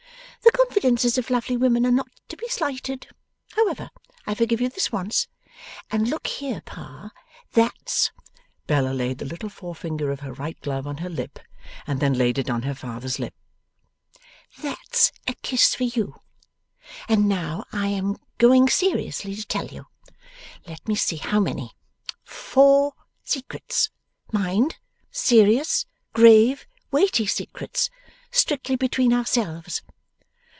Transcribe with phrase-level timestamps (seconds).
[0.43, 3.05] The confidences of lovely women are not to be slighted.
[3.51, 3.91] However,
[4.25, 5.27] I forgive you this once,
[5.91, 7.11] and look here, Pa;
[7.51, 8.11] that's'
[8.67, 11.37] Bella laid the little forefinger of her right glove on her lip,
[11.85, 13.35] and then laid it on her father's lip
[14.59, 16.15] 'that's a kiss for you.
[17.07, 19.85] And now I am going seriously to tell you
[20.65, 21.71] let me see how many
[22.23, 22.93] four
[23.23, 23.91] secrets.
[24.33, 24.77] Mind!
[25.11, 27.89] Serious, grave, weighty secrets.
[28.31, 29.83] Strictly between ourselves.